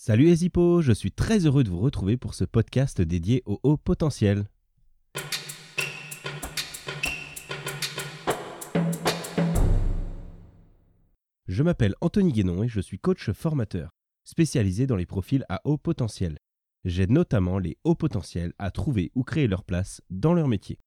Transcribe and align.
Salut 0.00 0.26
les 0.26 0.44
hippos, 0.44 0.80
je 0.80 0.92
suis 0.92 1.10
très 1.10 1.44
heureux 1.44 1.64
de 1.64 1.70
vous 1.70 1.80
retrouver 1.80 2.16
pour 2.16 2.34
ce 2.34 2.44
podcast 2.44 3.00
dédié 3.00 3.42
au 3.46 3.58
haut 3.64 3.76
potentiel. 3.76 4.48
Je 11.48 11.62
m'appelle 11.64 11.96
Anthony 12.00 12.32
Guénon 12.32 12.62
et 12.62 12.68
je 12.68 12.80
suis 12.80 13.00
coach 13.00 13.32
formateur, 13.32 13.90
spécialisé 14.22 14.86
dans 14.86 14.94
les 14.94 15.04
profils 15.04 15.44
à 15.48 15.60
haut 15.64 15.78
potentiel. 15.78 16.38
J'aide 16.84 17.10
notamment 17.10 17.58
les 17.58 17.76
hauts 17.82 17.96
potentiels 17.96 18.52
à 18.60 18.70
trouver 18.70 19.10
ou 19.16 19.24
créer 19.24 19.48
leur 19.48 19.64
place 19.64 20.00
dans 20.10 20.32
leur 20.32 20.46
métier. 20.46 20.78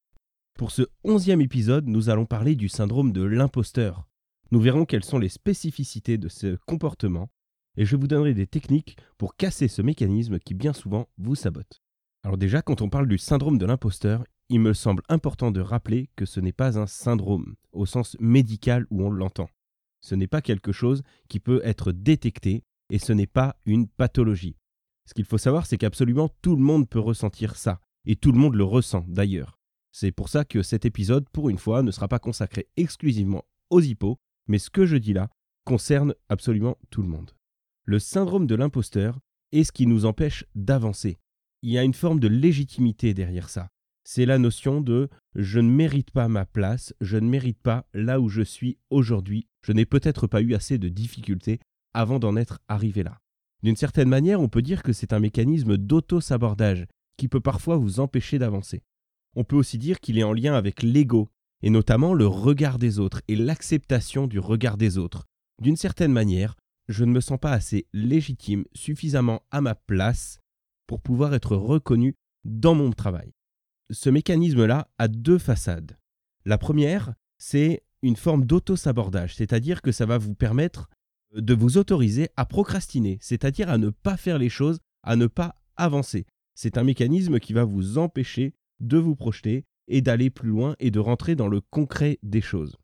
Pour 0.58 0.72
ce 0.72 0.84
onzième 1.04 1.42
épisode, 1.42 1.86
nous 1.86 2.10
allons 2.10 2.26
parler 2.26 2.56
du 2.56 2.70
syndrome 2.70 3.12
de 3.12 3.24
l'imposteur. 3.24 4.08
Nous 4.52 4.62
verrons 4.62 4.86
quelles 4.86 5.04
sont 5.04 5.20
les 5.20 5.28
spécificités 5.30 6.18
de 6.18 6.30
ce 6.30 6.56
comportement 6.66 7.30
et 7.78 7.86
je 7.86 7.96
vous 7.96 8.08
donnerai 8.08 8.34
des 8.34 8.48
techniques 8.48 8.98
pour 9.18 9.36
casser 9.36 9.68
ce 9.68 9.82
mécanisme 9.82 10.40
qui 10.40 10.54
bien 10.54 10.74
souvent 10.74 11.08
vous 11.18 11.36
sabote. 11.36 11.82
Alors 12.24 12.38
déjà, 12.38 12.62
quand 12.62 12.82
on 12.82 12.90
parle 12.90 13.08
du 13.08 13.18
syndrome 13.18 13.58
de 13.58 13.66
l'imposteur, 13.66 14.24
il 14.50 14.60
me 14.60 14.74
semble 14.74 15.04
important 15.10 15.52
de 15.52 15.62
rappeler 15.62 16.10
que 16.16 16.26
ce 16.26 16.40
n'est 16.40 16.52
pas 16.52 16.78
un 16.78 16.88
syndrome 16.88 17.56
au 17.72 17.86
sens 17.86 18.18
médical 18.20 18.86
où 18.90 19.04
on 19.04 19.10
l'entend. 19.10 19.50
Ce 20.02 20.16
n'est 20.16 20.28
pas 20.28 20.42
quelque 20.42 20.72
chose 20.72 21.04
qui 21.30 21.40
peut 21.40 21.62
être 21.64 21.92
détecté 21.92 22.64
et 22.90 23.00
ce 23.00 23.14
n'est 23.14 23.28
pas 23.28 23.56
une 23.66 23.88
pathologie. 23.88 24.58
Ce 25.08 25.14
qu'il 25.14 25.26
faut 25.26 25.38
savoir, 25.38 25.66
c'est 25.66 25.78
qu'absolument 25.78 26.30
tout 26.42 26.56
le 26.56 26.62
monde 26.62 26.90
peut 26.90 27.00
ressentir 27.00 27.56
ça, 27.56 27.80
et 28.06 28.16
tout 28.16 28.32
le 28.32 28.38
monde 28.38 28.56
le 28.56 28.64
ressent 28.64 29.06
d'ailleurs. 29.08 29.60
C'est 29.92 30.12
pour 30.12 30.30
ça 30.30 30.46
que 30.46 30.62
cet 30.62 30.86
épisode, 30.86 31.28
pour 31.30 31.50
une 31.50 31.58
fois, 31.58 31.84
ne 31.84 31.92
sera 31.92 32.08
pas 32.08 32.20
consacré 32.20 32.68
exclusivement 32.78 33.46
aux 33.70 33.82
hippos, 33.82 34.18
mais 34.48 34.60
ce 34.60 34.70
que 34.70 34.86
je 34.86 34.98
dis 34.98 35.14
là 35.14 35.30
concerne 35.66 36.14
absolument 36.30 36.78
tout 36.90 37.02
le 37.02 37.10
monde. 37.10 37.32
Le 37.86 38.00
syndrome 38.00 38.48
de 38.48 38.56
l'imposteur 38.56 39.20
est 39.52 39.64
ce 39.64 39.72
qui 39.72 39.88
nous 39.88 40.06
empêche 40.06 40.46
d'avancer. 40.56 41.18
Il 41.64 41.72
y 41.72 41.78
a 41.78 41.84
une 41.84 41.94
forme 41.94 42.20
de 42.20 42.28
légitimité 42.28 43.14
derrière 43.14 43.50
ça. 43.50 43.70
C'est 44.04 44.26
la 44.26 44.38
notion 44.38 44.82
de 44.82 45.10
je 45.36 45.60
ne 45.60 45.70
mérite 45.70 46.12
pas 46.12 46.28
ma 46.28 46.46
place, 46.46 46.94
je 47.02 47.18
ne 47.18 47.28
mérite 47.28 47.60
pas 47.62 47.86
là 47.94 48.20
où 48.20 48.30
je 48.30 48.42
suis 48.42 48.78
aujourd'hui, 48.90 49.48
je 49.62 49.72
n'ai 49.72 49.86
peut-être 49.86 50.28
pas 50.28 50.42
eu 50.42 50.54
assez 50.54 50.78
de 50.78 50.90
difficultés 50.90 51.60
avant 51.94 52.20
d'en 52.20 52.36
être 52.36 52.60
arrivé 52.68 53.04
là. 53.04 53.20
D'une 53.64 53.76
certaine 53.76 54.10
manière, 54.10 54.42
on 54.42 54.50
peut 54.50 54.64
dire 54.64 54.82
que 54.82 54.94
c'est 54.94 55.14
un 55.14 55.20
mécanisme 55.20 55.78
d'auto-sabordage 55.78 56.88
qui 57.18 57.28
peut 57.28 57.42
parfois 57.42 57.78
vous 57.78 58.00
empêcher 58.00 58.40
d'avancer. 58.40 58.82
On 59.36 59.44
peut 59.44 59.56
aussi 59.56 59.78
dire 59.78 60.00
qu'il 60.00 60.18
est 60.18 60.24
en 60.24 60.34
lien 60.34 60.56
avec 60.56 60.82
l'ego, 60.82 61.30
et 61.62 61.70
notamment 61.70 62.14
le 62.14 62.26
regard 62.26 62.80
des 62.80 63.00
autres 63.00 63.22
et 63.28 63.36
l'acceptation 63.36 64.26
du 64.28 64.40
regard 64.40 64.78
des 64.78 64.98
autres. 64.98 65.26
D'une 65.62 65.78
certaine 65.78 66.12
manière, 66.12 66.56
je 66.92 67.06
ne 67.06 67.12
me 67.12 67.22
sens 67.22 67.40
pas 67.40 67.52
assez 67.52 67.88
légitime, 67.94 68.66
suffisamment 68.74 69.42
à 69.52 69.62
ma 69.62 69.76
place 69.76 70.40
pour 70.88 71.02
pouvoir 71.02 71.34
être 71.34 71.56
reconnu 71.56 72.16
dans 72.44 72.76
mon 72.76 72.92
travail. 72.92 73.34
Ce 73.90 74.10
mécanisme-là 74.10 74.90
a 74.98 75.08
deux 75.08 75.38
façades. 75.38 75.98
La 76.46 76.58
première, 76.58 77.14
c'est 77.38 77.84
une 78.02 78.16
forme 78.16 78.46
d'auto-sabordage, 78.46 79.36
c'est-à-dire 79.36 79.82
que 79.82 79.92
ça 79.92 80.06
va 80.06 80.18
vous 80.18 80.34
permettre 80.34 80.90
de 81.36 81.54
vous 81.54 81.78
autoriser 81.78 82.30
à 82.36 82.46
procrastiner, 82.46 83.18
c'est-à-dire 83.22 83.70
à 83.70 83.78
ne 83.78 83.90
pas 83.90 84.18
faire 84.18 84.38
les 84.38 84.50
choses, 84.50 84.80
à 85.04 85.16
ne 85.16 85.28
pas 85.28 85.62
avancer. 85.78 86.26
C'est 86.56 86.78
un 86.78 86.84
mécanisme 86.84 87.40
qui 87.40 87.54
va 87.54 87.64
vous 87.64 87.98
empêcher 87.98 88.54
de 88.80 88.98
vous 88.98 89.16
projeter 89.16 89.66
et 89.88 90.02
d'aller 90.02 90.30
plus 90.30 90.50
loin 90.50 90.76
et 90.80 90.92
de 90.92 91.00
rentrer 91.00 91.36
dans 91.36 91.48
le 91.48 91.62
concret 91.62 92.20
des 92.24 92.42
choses. 92.42 92.76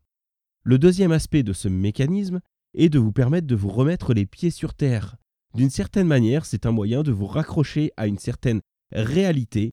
Le 0.62 0.78
deuxième 0.78 1.12
aspect 1.12 1.42
de 1.42 1.52
ce 1.52 1.68
mécanisme, 1.68 2.40
et 2.74 2.88
de 2.88 2.98
vous 2.98 3.12
permettre 3.12 3.46
de 3.46 3.54
vous 3.54 3.70
remettre 3.70 4.14
les 4.14 4.26
pieds 4.26 4.50
sur 4.50 4.74
terre. 4.74 5.16
D'une 5.54 5.70
certaine 5.70 6.06
manière, 6.06 6.44
c'est 6.44 6.66
un 6.66 6.72
moyen 6.72 7.02
de 7.02 7.12
vous 7.12 7.26
raccrocher 7.26 7.92
à 7.96 8.06
une 8.06 8.18
certaine 8.18 8.60
réalité 8.92 9.72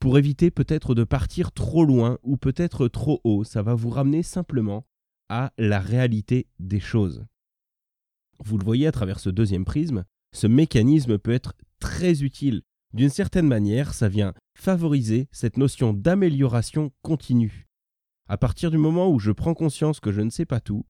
pour 0.00 0.18
éviter 0.18 0.50
peut-être 0.50 0.94
de 0.94 1.04
partir 1.04 1.52
trop 1.52 1.84
loin 1.84 2.18
ou 2.22 2.36
peut-être 2.36 2.88
trop 2.88 3.20
haut. 3.24 3.44
Ça 3.44 3.62
va 3.62 3.74
vous 3.74 3.90
ramener 3.90 4.22
simplement 4.22 4.86
à 5.28 5.52
la 5.58 5.78
réalité 5.78 6.48
des 6.58 6.80
choses. 6.80 7.24
Vous 8.42 8.56
le 8.56 8.64
voyez 8.64 8.86
à 8.86 8.92
travers 8.92 9.20
ce 9.20 9.28
deuxième 9.30 9.66
prisme, 9.66 10.04
ce 10.32 10.46
mécanisme 10.46 11.18
peut 11.18 11.32
être 11.32 11.54
très 11.78 12.22
utile. 12.22 12.62
D'une 12.94 13.10
certaine 13.10 13.46
manière, 13.46 13.94
ça 13.94 14.08
vient 14.08 14.34
favoriser 14.58 15.28
cette 15.30 15.56
notion 15.56 15.92
d'amélioration 15.92 16.90
continue. 17.02 17.68
À 18.28 18.36
partir 18.36 18.70
du 18.70 18.78
moment 18.78 19.10
où 19.10 19.18
je 19.18 19.32
prends 19.32 19.54
conscience 19.54 20.00
que 20.00 20.12
je 20.12 20.20
ne 20.20 20.30
sais 20.30 20.46
pas 20.46 20.60
tout, 20.60 20.84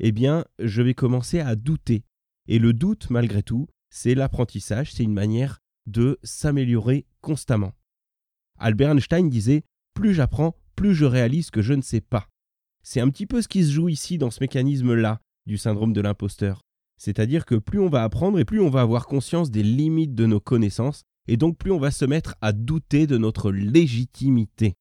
eh 0.00 0.12
bien, 0.12 0.44
je 0.58 0.82
vais 0.82 0.94
commencer 0.94 1.40
à 1.40 1.56
douter. 1.56 2.04
Et 2.48 2.58
le 2.58 2.72
doute, 2.72 3.10
malgré 3.10 3.42
tout, 3.42 3.66
c'est 3.90 4.14
l'apprentissage, 4.14 4.92
c'est 4.92 5.02
une 5.02 5.14
manière 5.14 5.60
de 5.86 6.18
s'améliorer 6.22 7.06
constamment. 7.20 7.72
Albert 8.58 8.90
Einstein 8.92 9.28
disait 9.28 9.62
Plus 9.94 10.14
j'apprends, 10.14 10.56
plus 10.74 10.94
je 10.94 11.04
réalise 11.04 11.50
que 11.50 11.62
je 11.62 11.74
ne 11.74 11.82
sais 11.82 12.00
pas. 12.00 12.28
C'est 12.82 13.00
un 13.00 13.10
petit 13.10 13.26
peu 13.26 13.42
ce 13.42 13.48
qui 13.48 13.64
se 13.64 13.72
joue 13.72 13.88
ici 13.88 14.18
dans 14.18 14.30
ce 14.30 14.40
mécanisme-là 14.40 15.20
du 15.46 15.58
syndrome 15.58 15.92
de 15.92 16.00
l'imposteur. 16.00 16.60
C'est-à-dire 16.98 17.44
que 17.44 17.54
plus 17.54 17.80
on 17.80 17.88
va 17.88 18.02
apprendre 18.02 18.38
et 18.38 18.44
plus 18.44 18.60
on 18.60 18.70
va 18.70 18.80
avoir 18.80 19.06
conscience 19.06 19.50
des 19.50 19.62
limites 19.62 20.14
de 20.14 20.26
nos 20.26 20.40
connaissances, 20.40 21.02
et 21.28 21.36
donc 21.36 21.58
plus 21.58 21.72
on 21.72 21.78
va 21.78 21.90
se 21.90 22.04
mettre 22.04 22.36
à 22.40 22.52
douter 22.52 23.06
de 23.06 23.18
notre 23.18 23.50
légitimité. 23.50 24.74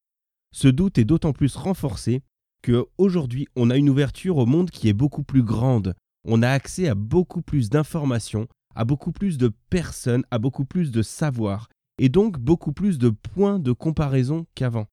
Ce 0.52 0.68
doute 0.68 0.98
est 0.98 1.06
d'autant 1.06 1.34
plus 1.34 1.56
renforcé 1.56 2.22
qu'aujourd'hui, 2.66 3.48
on 3.56 3.70
a 3.70 3.78
une 3.78 3.90
ouverture 3.90 4.38
au 4.38 4.46
monde 4.46 4.72
qui 4.72 4.90
est 4.90 4.94
beaucoup 4.94 5.24
plus 5.24 5.44
grande. 5.44 5.94
On 6.28 6.42
a 6.42 6.50
accès 6.50 6.88
à 6.88 6.96
beaucoup 6.96 7.42
plus 7.42 7.70
d'informations, 7.70 8.48
à 8.74 8.86
beaucoup 8.86 9.12
plus 9.12 9.38
de 9.38 9.52
personnes, 9.70 10.24
à 10.32 10.40
beaucoup 10.40 10.66
plus 10.66 10.92
de 10.92 11.04
savoir, 11.04 11.70
et 12.00 12.10
donc 12.10 12.40
beaucoup 12.40 12.74
plus 12.74 12.98
de 12.98 13.10
points 13.10 13.60
de 13.60 13.72
comparaison 13.72 14.48
qu'avant. 14.56 14.88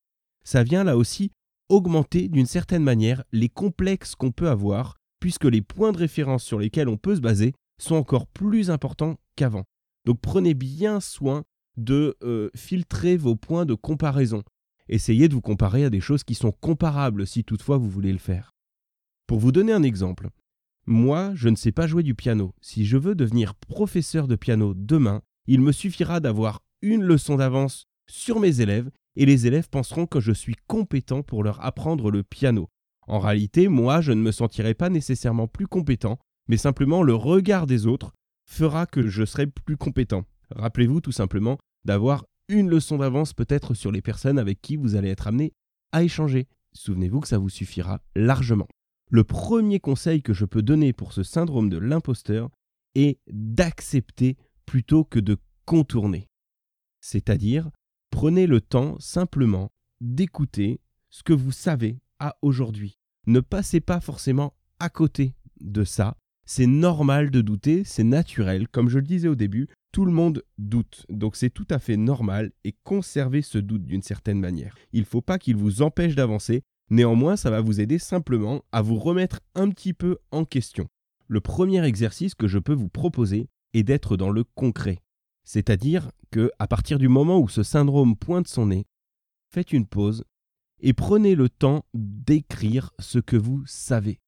Ça 0.45 0.63
vient 0.63 0.85
là 0.85 0.97
aussi 0.97 1.31
augmenter 1.71 2.29
d'une 2.29 2.47
certaine 2.47 2.83
manière 2.83 3.25
les 3.33 3.49
complexes 3.49 4.15
qu'on 4.15 4.33
peut 4.33 4.51
avoir, 4.51 4.99
puisque 5.21 5.47
les 5.47 5.63
points 5.63 5.93
de 5.93 5.99
référence 5.99 6.45
sur 6.45 6.59
lesquels 6.59 6.89
on 6.89 6.99
peut 6.99 7.17
se 7.17 7.21
baser 7.21 7.55
sont 7.81 7.95
encore 7.95 8.27
plus 8.27 8.71
importants 8.71 9.17
qu'avant. 9.37 9.65
Donc 10.05 10.21
prenez 10.21 10.53
bien 10.53 11.01
soin 11.01 11.45
de 11.79 12.17
euh, 12.23 12.51
filtrer 12.55 13.17
vos 13.17 13.37
points 13.37 13.65
de 13.65 13.75
comparaison 13.75 14.43
essayez 14.93 15.29
de 15.29 15.35
vous 15.35 15.41
comparer 15.41 15.85
à 15.85 15.91
des 15.91 16.01
choses 16.01 16.25
qui 16.25 16.35
sont 16.35 16.53
comparables 16.53 17.27
si 17.27 17.45
toutefois 17.45 17.79
vous 17.79 17.91
voulez 17.91 18.13
le 18.13 18.19
faire. 18.19 18.55
Pour 19.27 19.39
vous 19.39 19.53
donner 19.53 19.73
un 19.73 19.83
exemple, 19.83 20.29
moi, 20.87 21.33
je 21.35 21.49
ne 21.49 21.57
sais 21.57 21.73
pas 21.73 21.87
jouer 21.87 22.03
du 22.03 22.15
piano. 22.15 22.55
Si 22.61 22.85
je 22.85 22.97
veux 22.97 23.15
devenir 23.15 23.55
professeur 23.55 24.29
de 24.29 24.37
piano 24.37 24.75
demain, 24.75 25.23
il 25.47 25.61
me 25.61 25.73
suffira 25.73 26.21
d'avoir 26.21 26.61
une 26.83 27.03
leçon 27.03 27.37
d'avance 27.37 27.87
sur 28.09 28.41
mes 28.41 28.61
élèves 28.61 28.91
et 29.17 29.25
les 29.25 29.47
élèves 29.47 29.69
penseront 29.69 30.07
que 30.07 30.21
je 30.21 30.33
suis 30.33 30.57
compétent 30.67 31.23
pour 31.23 31.45
leur 31.45 31.65
apprendre 31.65 32.11
le 32.11 32.23
piano. 32.23 32.69
En 33.07 33.19
réalité, 33.19 33.69
moi, 33.69 34.01
je 34.01 34.13
ne 34.13 34.23
me 34.23 34.33
sentirai 34.33 34.75
pas 34.75 34.89
nécessairement 34.89 35.47
plus 35.47 35.67
compétent, 35.67 36.19
mais 36.49 36.57
simplement 36.57 37.03
le 37.03 37.15
regard 37.15 37.67
des 37.67 37.87
autres 37.87 38.13
fera 38.45 38.87
que 38.87 39.07
je 39.09 39.25
serai 39.25 39.47
plus 39.47 39.77
compétent. 39.77 40.25
Rappelez-vous 40.51 41.01
tout 41.01 41.13
simplement 41.13 41.59
d'avoir 41.85 42.25
une 42.49 42.69
leçon 42.69 42.99
d'avance 42.99 43.33
peut-être 43.33 43.75
sur 43.75 43.93
les 43.93 44.03
personnes 44.03 44.39
avec 44.39 44.61
qui 44.61 44.77
vous 44.77 44.95
allez 44.97 45.09
être 45.09 45.27
amené 45.27 45.53
à 45.93 46.03
échanger. 46.03 46.49
Souvenez-vous 46.73 47.21
que 47.21 47.29
ça 47.29 47.39
vous 47.39 47.49
suffira 47.49 48.01
largement. 48.15 48.69
Le 49.11 49.25
premier 49.25 49.79
conseil 49.79 50.23
que 50.23 50.33
je 50.33 50.45
peux 50.45 50.63
donner 50.63 50.93
pour 50.93 51.13
ce 51.13 51.23
syndrome 51.23 51.69
de 51.69 51.77
l'imposteur 51.77 52.51
est 52.95 53.19
d'accepter 53.31 54.37
plutôt 54.65 55.05
que 55.05 55.19
de 55.19 55.37
contourner. 55.67 56.29
C'est-à-dire, 57.01 57.71
prenez 58.11 58.47
le 58.47 58.61
temps 58.61 58.99
simplement 59.01 59.71
d'écouter 60.01 60.81
ce 61.11 61.23
que 61.23 61.33
vous 61.33 61.53
savez 61.53 62.01
à 62.19 62.37
aujourd'hui. 62.43 62.97
Ne 63.27 63.41
passez 63.41 63.81
pas 63.81 64.01
forcément 64.01 64.55
à 64.79 64.89
côté 64.89 65.35
de 65.61 65.85
ça. 65.85 66.17
C'est 66.45 66.67
normal 66.67 67.31
de 67.31 67.41
douter, 67.41 67.85
c'est 67.85 68.05
naturel. 68.05 68.67
Comme 68.69 68.89
je 68.89 68.99
le 68.99 69.07
disais 69.07 69.29
au 69.29 69.35
début, 69.35 69.69
tout 69.93 70.07
le 70.07 70.13
monde 70.13 70.43
doute, 70.57 71.05
donc 71.11 71.37
c'est 71.37 71.51
tout 71.51 71.67
à 71.71 71.79
fait 71.79 71.99
normal 71.99 72.51
et 72.65 72.75
conservez 72.83 73.43
ce 73.43 73.59
doute 73.59 73.85
d'une 73.85 74.03
certaine 74.03 74.41
manière. 74.41 74.75
Il 74.93 75.01
ne 75.01 75.07
faut 75.07 75.21
pas 75.21 75.39
qu'il 75.39 75.57
vous 75.57 75.83
empêche 75.83 76.15
d'avancer, 76.15 76.63
néanmoins 76.91 77.37
ça 77.37 77.51
va 77.51 77.61
vous 77.61 77.81
aider 77.81 77.99
simplement 77.99 78.65
à 78.73 78.81
vous 78.81 78.99
remettre 78.99 79.41
un 79.55 79.69
petit 79.69 79.93
peu 79.93 80.17
en 80.31 80.45
question. 80.45 80.89
Le 81.29 81.41
premier 81.41 81.85
exercice 81.85 82.35
que 82.35 82.49
je 82.49 82.59
peux 82.59 82.75
vous 82.75 82.89
proposer 82.89 83.49
est 83.75 83.83
d'être 83.83 84.17
dans 84.17 84.31
le 84.31 84.45
concret. 84.45 84.99
C'est-à-dire 85.45 86.11
que 86.31 86.51
à 86.59 86.67
partir 86.67 86.99
du 86.99 87.09
moment 87.09 87.39
où 87.39 87.49
ce 87.49 87.63
syndrome 87.63 88.17
pointe 88.17 88.49
son 88.49 88.67
nez, 88.67 88.87
faites 89.51 89.73
une 89.73 89.87
pause 89.87 90.25
et 90.81 90.95
prenez 90.95 91.35
le 91.35 91.49
temps 91.49 91.85
d'écrire 91.95 92.93
ce 92.99 93.19
que 93.19 93.37
vous 93.37 93.63
savez. 93.67 94.21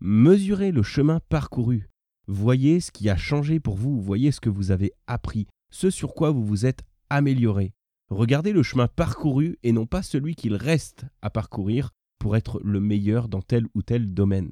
Mesurez 0.00 0.72
le 0.72 0.82
chemin 0.82 1.20
parcouru. 1.28 1.88
Voyez 2.28 2.80
ce 2.80 2.90
qui 2.90 3.08
a 3.08 3.16
changé 3.16 3.60
pour 3.60 3.76
vous, 3.76 4.00
voyez 4.00 4.32
ce 4.32 4.40
que 4.40 4.50
vous 4.50 4.72
avez 4.72 4.92
appris, 5.06 5.46
ce 5.70 5.90
sur 5.90 6.14
quoi 6.14 6.30
vous 6.30 6.44
vous 6.44 6.66
êtes 6.66 6.82
amélioré. 7.08 7.72
Regardez 8.08 8.52
le 8.52 8.62
chemin 8.62 8.88
parcouru 8.88 9.58
et 9.62 9.72
non 9.72 9.86
pas 9.86 10.02
celui 10.02 10.34
qu'il 10.34 10.54
reste 10.54 11.04
à 11.22 11.30
parcourir 11.30 11.92
pour 12.18 12.36
être 12.36 12.60
le 12.64 12.80
meilleur 12.80 13.28
dans 13.28 13.42
tel 13.42 13.66
ou 13.74 13.82
tel 13.82 14.12
domaine. 14.12 14.50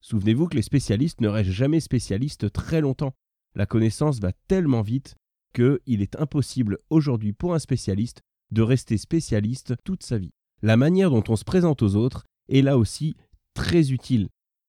Souvenez-vous 0.00 0.48
que 0.48 0.56
les 0.56 0.62
spécialistes 0.62 1.20
ne 1.20 1.28
restent 1.28 1.50
jamais 1.50 1.80
spécialistes 1.80 2.52
très 2.52 2.80
longtemps. 2.80 3.14
La 3.54 3.66
connaissance 3.66 4.20
va 4.20 4.32
tellement 4.48 4.82
vite 4.82 5.14
qu'il 5.54 6.02
est 6.02 6.20
impossible 6.20 6.78
aujourd'hui 6.90 7.32
pour 7.32 7.54
un 7.54 7.58
spécialiste 7.58 8.20
de 8.50 8.62
rester 8.62 8.98
spécialiste 8.98 9.74
toute 9.84 10.02
sa 10.02 10.18
vie. 10.18 10.32
La 10.62 10.76
manière 10.76 11.10
dont 11.10 11.24
on 11.28 11.36
se 11.36 11.44
présente 11.44 11.82
aux 11.82 11.96
autres 11.96 12.24
est 12.48 12.62
là 12.62 12.78
aussi 12.78 13.16
très 13.54 13.90
utile. 13.92 14.28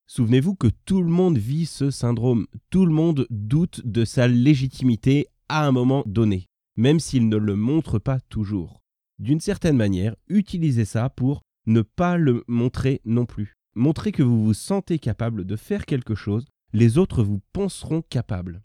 Souvenez-vous 0.09 0.56
que 0.56 0.69
tout 0.86 1.01
le 1.01 1.09
monde 1.09 1.38
vit 1.38 1.65
ce 1.65 1.92
syndrome, 1.92 2.48
tout 2.69 2.86
le 2.86 2.94
monde 2.94 3.27
doute 3.30 3.86
de 3.86 4.06
sa 4.06 4.30
légitimité 4.30 5.27
à 5.50 5.68
un 5.68 5.74
moment 5.74 6.04
donné, 6.06 6.45
même 6.77 7.01
s'il 7.01 7.27
ne 7.27 7.36
le 7.36 7.57
montre 7.57 8.00
pas 8.00 8.21
toujours. 8.21 8.81
D'une 9.19 9.42
certaine 9.42 9.75
manière, 9.75 10.15
utilisez 10.30 10.86
ça 10.86 11.09
pour 11.09 11.42
ne 11.65 11.81
pas 11.81 12.18
le 12.18 12.45
montrer 12.48 13.01
non 13.04 13.25
plus. 13.25 13.57
Montrez 13.75 14.13
que 14.13 14.24
vous 14.24 14.45
vous 14.45 14.54
sentez 14.54 14.98
capable 14.98 15.44
de 15.44 15.57
faire 15.57 15.86
quelque 15.86 16.15
chose, 16.15 16.45
les 16.71 16.98
autres 16.98 17.21
vous 17.21 17.42
penseront 17.51 18.01
capable. 18.01 18.63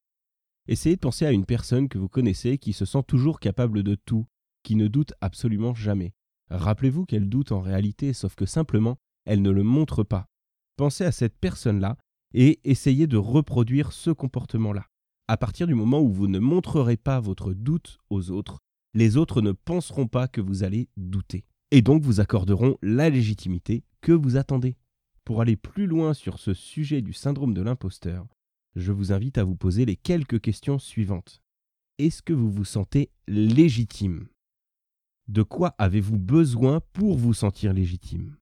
Essayez 0.69 0.95
de 0.95 1.01
penser 1.01 1.25
à 1.25 1.33
une 1.33 1.45
personne 1.45 1.89
que 1.89 1.97
vous 1.97 2.07
connaissez 2.07 2.57
qui 2.57 2.71
se 2.71 2.85
sent 2.85 3.03
toujours 3.05 3.41
capable 3.41 3.83
de 3.83 3.95
tout, 3.95 4.27
qui 4.63 4.77
ne 4.77 4.87
doute 4.87 5.13
absolument 5.19 5.75
jamais. 5.75 6.13
Rappelez-vous 6.49 7.05
qu'elle 7.05 7.27
doute 7.27 7.51
en 7.51 7.59
réalité, 7.59 8.13
sauf 8.13 8.33
que 8.33 8.45
simplement, 8.45 8.97
elle 9.25 9.41
ne 9.41 9.51
le 9.51 9.63
montre 9.63 10.03
pas. 10.03 10.29
Pensez 10.75 11.03
à 11.03 11.11
cette 11.11 11.37
personne-là 11.37 11.97
et 12.33 12.59
essayez 12.63 13.07
de 13.07 13.17
reproduire 13.17 13.91
ce 13.91 14.09
comportement-là. 14.09 14.87
À 15.27 15.37
partir 15.37 15.67
du 15.67 15.75
moment 15.75 16.01
où 16.01 16.11
vous 16.11 16.27
ne 16.27 16.39
montrerez 16.39 16.97
pas 16.97 17.19
votre 17.19 17.53
doute 17.53 17.99
aux 18.09 18.31
autres, 18.31 18.59
les 18.93 19.17
autres 19.17 19.41
ne 19.41 19.51
penseront 19.51 20.07
pas 20.07 20.27
que 20.27 20.41
vous 20.41 20.63
allez 20.63 20.89
douter. 20.97 21.45
Et 21.71 21.81
donc 21.81 22.03
vous 22.03 22.19
accorderont 22.19 22.77
la 22.81 23.09
légitimité 23.09 23.83
que 24.01 24.11
vous 24.11 24.35
attendez. 24.35 24.75
Pour 25.25 25.41
aller 25.41 25.55
plus 25.55 25.87
loin 25.87 26.13
sur 26.13 26.39
ce 26.39 26.53
sujet 26.53 27.01
du 27.01 27.13
syndrome 27.13 27.53
de 27.53 27.61
l'imposteur, 27.61 28.27
je 28.75 28.91
vous 28.91 29.11
invite 29.11 29.37
à 29.37 29.43
vous 29.43 29.55
poser 29.55 29.85
les 29.85 29.95
quelques 29.95 30.41
questions 30.41 30.79
suivantes. 30.79 31.41
Est-ce 31.99 32.21
que 32.21 32.33
vous 32.33 32.51
vous 32.51 32.65
sentez 32.65 33.11
légitime? 33.27 34.27
De 35.27 35.43
quoi 35.43 35.75
avez-vous 35.77 36.17
besoin 36.17 36.81
pour 36.91 37.17
vous 37.17 37.33
sentir 37.33 37.73
légitime? 37.73 38.35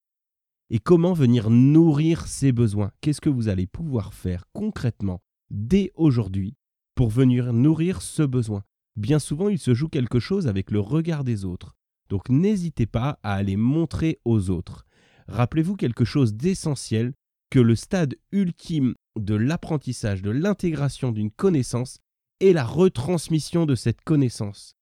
Et 0.74 0.80
comment 0.80 1.12
venir 1.12 1.50
nourrir 1.50 2.26
ces 2.28 2.54
besoins? 2.54 2.94
Qu'est-ce 3.02 3.20
que 3.20 3.30
vous 3.30 3.50
allez 3.50 3.68
pouvoir 3.68 4.14
faire 4.14 4.46
concrètement 4.54 5.22
dès 5.50 5.92
aujourd'hui 5.96 6.56
pour 6.96 7.10
venir 7.10 7.52
nourrir 7.52 8.02
ce 8.02 8.24
besoin? 8.24 8.64
Bien 8.96 9.20
souvent, 9.20 9.50
il 9.50 9.60
se 9.60 9.74
joue 9.74 9.90
quelque 9.90 10.22
chose 10.22 10.48
avec 10.48 10.72
le 10.72 10.80
regard 10.80 11.26
des 11.26 11.44
autres. 11.44 11.76
Donc 12.08 12.30
n'hésitez 12.30 12.86
pas 12.86 13.20
à 13.22 13.34
aller 13.34 13.58
montrer 13.58 14.22
aux 14.24 14.50
autres. 14.50 14.86
Rappelez-vous 15.28 15.76
quelque 15.76 16.06
chose 16.06 16.36
d'essentiel 16.36 17.12
que 17.50 17.60
le 17.60 17.76
stade 17.76 18.16
ultime 18.32 18.96
de 19.20 19.36
l'apprentissage, 19.36 20.22
de 20.22 20.32
l'intégration 20.32 21.12
d'une 21.12 21.32
connaissance 21.32 22.00
est 22.40 22.54
la 22.54 22.64
retransmission 22.64 23.66
de 23.66 23.76
cette 23.76 24.06
connaissance. 24.06 24.78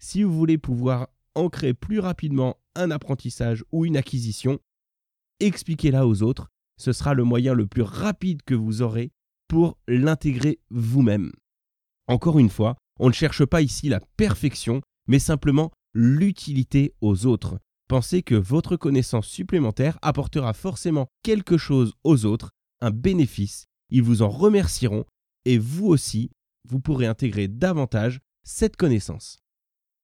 Si 0.00 0.22
vous 0.22 0.34
voulez 0.34 0.58
pouvoir 0.58 1.08
ancrer 1.34 1.72
plus 1.72 1.98
rapidement 1.98 2.58
un 2.74 2.90
apprentissage 2.90 3.64
ou 3.72 3.86
une 3.86 3.96
acquisition, 3.96 4.58
expliquez-la 5.40 6.06
aux 6.06 6.22
autres, 6.22 6.48
ce 6.76 6.92
sera 6.92 7.14
le 7.14 7.24
moyen 7.24 7.54
le 7.54 7.66
plus 7.66 7.82
rapide 7.82 8.42
que 8.42 8.54
vous 8.54 8.82
aurez 8.82 9.10
pour 9.48 9.78
l'intégrer 9.88 10.60
vous-même. 10.70 11.32
Encore 12.06 12.38
une 12.38 12.50
fois, 12.50 12.76
on 12.98 13.08
ne 13.08 13.14
cherche 13.14 13.44
pas 13.44 13.62
ici 13.62 13.88
la 13.88 14.00
perfection, 14.16 14.80
mais 15.06 15.18
simplement 15.18 15.72
l'utilité 15.94 16.94
aux 17.00 17.26
autres. 17.26 17.58
Pensez 17.88 18.22
que 18.22 18.34
votre 18.34 18.76
connaissance 18.76 19.26
supplémentaire 19.26 19.98
apportera 20.02 20.52
forcément 20.52 21.08
quelque 21.22 21.56
chose 21.56 21.94
aux 22.04 22.24
autres, 22.24 22.50
un 22.80 22.90
bénéfice, 22.90 23.66
ils 23.90 24.02
vous 24.02 24.22
en 24.22 24.28
remercieront 24.28 25.04
et 25.44 25.58
vous 25.58 25.86
aussi, 25.86 26.30
vous 26.68 26.80
pourrez 26.80 27.06
intégrer 27.06 27.48
davantage 27.48 28.20
cette 28.44 28.76
connaissance. 28.76 29.38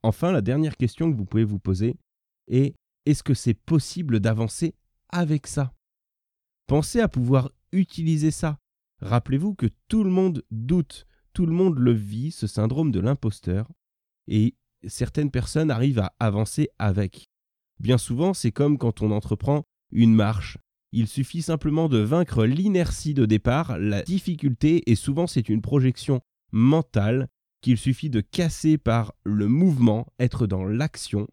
Enfin, 0.02 0.32
la 0.32 0.40
dernière 0.40 0.76
question 0.76 1.10
que 1.10 1.16
vous 1.16 1.24
pouvez 1.24 1.44
vous 1.44 1.58
poser 1.58 1.96
est 2.48 2.74
est-ce 3.06 3.22
que 3.22 3.34
c'est 3.34 3.54
possible 3.54 4.20
d'avancer 4.20 4.74
avec 5.16 5.46
ça 5.46 5.72
Pensez 6.66 7.00
à 7.00 7.08
pouvoir 7.08 7.50
utiliser 7.72 8.30
ça. 8.30 8.58
Rappelez-vous 9.00 9.54
que 9.54 9.66
tout 9.88 10.04
le 10.04 10.10
monde 10.10 10.42
doute, 10.50 11.06
tout 11.32 11.46
le 11.46 11.52
monde 11.52 11.78
le 11.78 11.92
vit, 11.92 12.32
ce 12.32 12.46
syndrome 12.46 12.90
de 12.90 13.00
l'imposteur, 13.00 13.70
et 14.26 14.56
certaines 14.86 15.30
personnes 15.30 15.70
arrivent 15.70 16.00
à 16.00 16.14
avancer 16.18 16.68
avec. 16.78 17.28
Bien 17.78 17.98
souvent, 17.98 18.34
c'est 18.34 18.52
comme 18.52 18.78
quand 18.78 19.02
on 19.02 19.10
entreprend 19.10 19.64
une 19.92 20.14
marche. 20.14 20.58
Il 20.92 21.06
suffit 21.06 21.42
simplement 21.42 21.88
de 21.88 21.98
vaincre 21.98 22.44
l'inertie 22.44 23.14
de 23.14 23.26
départ, 23.26 23.78
la 23.78 24.02
difficulté, 24.02 24.90
et 24.90 24.96
souvent 24.96 25.26
c'est 25.26 25.48
une 25.48 25.62
projection 25.62 26.20
mentale 26.52 27.28
qu'il 27.60 27.78
suffit 27.78 28.10
de 28.10 28.20
casser 28.20 28.78
par 28.78 29.14
le 29.24 29.48
mouvement, 29.48 30.06
être 30.18 30.46
dans 30.46 30.64
l'action, 30.64 31.28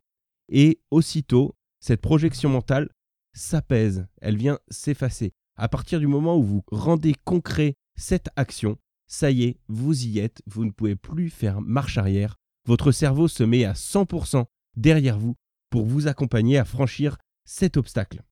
et 0.50 0.82
aussitôt, 0.92 1.56
cette 1.80 2.02
projection 2.02 2.50
mentale 2.50 2.90
s'apaise, 3.34 4.08
elle 4.22 4.38
vient 4.38 4.60
s'effacer. 4.70 5.34
À 5.56 5.68
partir 5.68 6.00
du 6.00 6.08
moment 6.08 6.38
où 6.38 6.44
vous 6.44 6.64
rendez 6.72 7.16
concret 7.26 7.76
cette 7.96 8.30
action, 8.36 8.78
ça 9.08 9.30
y 9.32 9.44
est, 9.44 9.60
vous 9.68 10.06
y 10.06 10.20
êtes, 10.20 10.42
vous 10.48 10.66
ne 10.66 10.72
pouvez 10.72 10.96
plus 10.96 11.30
faire 11.30 11.62
marche 11.62 11.98
arrière, 11.98 12.38
votre 12.66 12.92
cerveau 12.92 13.28
se 13.28 13.44
met 13.44 13.66
à 13.66 13.74
100% 13.74 14.46
derrière 14.76 15.20
vous 15.20 15.36
pour 15.70 15.86
vous 15.86 16.08
accompagner 16.08 16.58
à 16.58 16.66
franchir 16.66 17.18
cet 17.46 17.78
obstacle. 17.78 18.24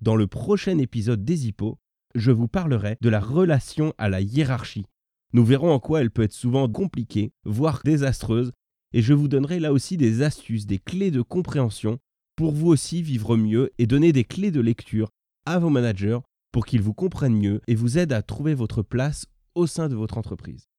Dans 0.01 0.15
le 0.15 0.27
prochain 0.27 0.79
épisode 0.79 1.23
des 1.23 1.47
hippos, 1.47 1.77
je 2.15 2.31
vous 2.31 2.47
parlerai 2.47 2.97
de 3.01 3.09
la 3.09 3.19
relation 3.19 3.93
à 3.97 4.09
la 4.09 4.21
hiérarchie. 4.21 4.87
Nous 5.33 5.45
verrons 5.45 5.71
en 5.71 5.79
quoi 5.79 6.01
elle 6.01 6.09
peut 6.09 6.23
être 6.23 6.33
souvent 6.33 6.67
compliquée, 6.67 7.31
voire 7.43 7.81
désastreuse, 7.83 8.51
et 8.93 9.03
je 9.03 9.13
vous 9.13 9.27
donnerai 9.27 9.59
là 9.59 9.71
aussi 9.71 9.97
des 9.97 10.23
astuces, 10.23 10.65
des 10.65 10.79
clés 10.79 11.11
de 11.11 11.21
compréhension 11.21 11.99
pour 12.35 12.53
vous 12.53 12.65
aussi 12.67 13.03
vivre 13.03 13.37
mieux 13.37 13.69
et 13.77 13.85
donner 13.85 14.11
des 14.11 14.23
clés 14.23 14.49
de 14.49 14.61
lecture 14.61 15.11
à 15.45 15.59
vos 15.59 15.69
managers 15.69 16.17
pour 16.51 16.65
qu'ils 16.65 16.81
vous 16.81 16.95
comprennent 16.95 17.37
mieux 17.37 17.61
et 17.67 17.75
vous 17.75 17.99
aident 17.99 18.13
à 18.13 18.23
trouver 18.23 18.55
votre 18.55 18.81
place 18.81 19.27
au 19.53 19.67
sein 19.67 19.89
de 19.89 19.95
votre 19.95 20.17
entreprise. 20.17 20.69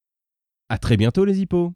À 0.69 0.79
très 0.79 0.97
bientôt 0.97 1.25
les 1.25 1.41
hippos 1.41 1.73